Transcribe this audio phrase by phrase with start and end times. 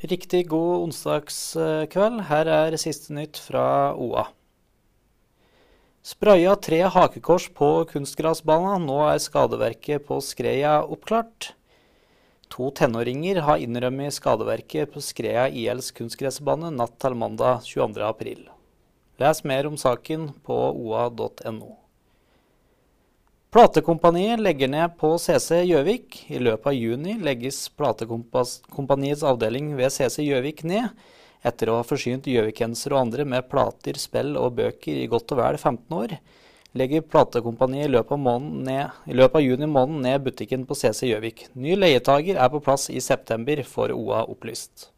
[0.00, 2.22] Riktig god onsdagskveld.
[2.30, 4.22] Her er siste nytt fra OA.
[6.00, 8.86] Spraya tre hakekors på kunstgrasbanen.
[8.88, 11.50] Nå er skadeverket på skreia oppklart.
[12.50, 18.48] To tenåringer har innrømmet skadeverket på Skreia ILs kunstgressbane natt til mandag 22.4.
[19.20, 21.76] Les mer om saken på oa.no.
[23.50, 26.20] Platekompaniet legger ned på CC Gjøvik.
[26.30, 30.92] I løpet av juni legges Platekompaniets avdeling ved CC Gjøvik ned,
[31.42, 35.42] etter å ha forsynt gjøvikensere og andre med plater, spill og bøker i godt og
[35.42, 36.14] vel 15 år.
[36.78, 41.10] Legger Platekompaniet i løpet av, ned, i løpet av juni måned ned butikken på CC
[41.10, 41.48] Gjøvik.
[41.58, 44.92] Ny leietager er på plass i september, får OA opplyst.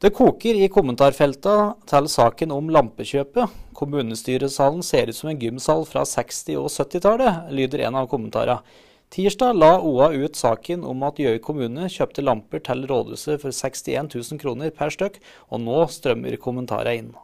[0.00, 1.54] Det koker i kommentarfelta
[1.90, 3.52] til saken om lampekjøpet.
[3.76, 8.64] Kommunestyresalen ser ut som en gymsal fra 60- og 70-tallet, lyder en av kommentarene.
[9.12, 14.08] Tirsdag la OA ut saken om at Gjøvik kommune kjøpte lamper til rådhuset for 61
[14.14, 15.20] 000 kroner per stykk,
[15.52, 17.14] og nå strømmer kommentarene inn.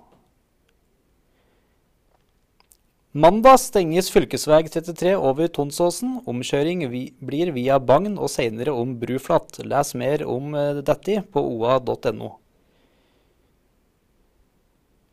[3.16, 4.26] Mandag stenges fv.
[4.36, 6.18] 33 over Tonsåsen.
[6.28, 9.62] Omkjøring blir via Bagn og senere om Bruflat.
[9.64, 12.36] Les mer om eh, dette på oa.no.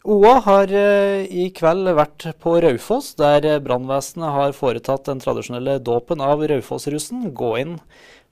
[0.04, 6.20] OA har eh, i kveld vært på Raufoss, der brannvesenet har foretatt den tradisjonelle dåpen
[6.20, 7.30] av Raufoss-russen.
[7.32, 7.78] Gå inn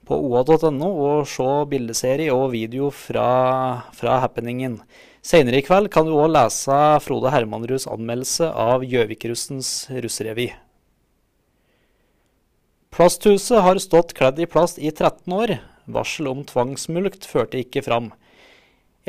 [0.03, 4.81] på oa.no og se bildeserie og video fra, fra happeningen.
[5.23, 10.49] Senere i kveld kan du òg lese Frode Hermanruds anmeldelse av Gjøvik-russens russerevy.
[12.91, 15.61] Plasthuset har stått kledd i plast i 13 år.
[15.87, 18.11] Varsel om tvangsmulkt førte ikke fram.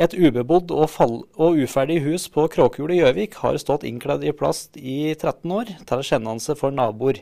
[0.01, 0.95] Et ubebodd og,
[1.37, 5.69] og, uferdig hus på Kråkehjulet i Gjøvik har stått innkledd i plast i 13 år,
[5.85, 7.21] til kjennelse for naboer.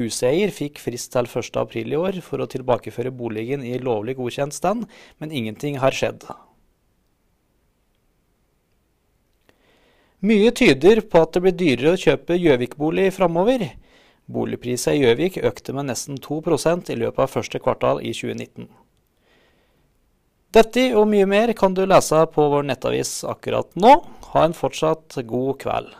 [0.00, 4.88] Huseier fikk frist til 1.4 i år for å tilbakeføre boligen i lovlig godkjent stand,
[5.22, 6.26] men ingenting har skjedd.
[10.20, 13.68] Mye tyder på at det blir dyrere å kjøpe Gjøvik-bolig framover.
[14.30, 18.66] Boligprisen i Gjøvik økte med nesten 2% i løpet av første kvartal i 2019.
[20.50, 23.92] Dette og mye mer kan du lese på vår nettavis akkurat nå.
[24.32, 25.92] Ha en fortsatt god kveld.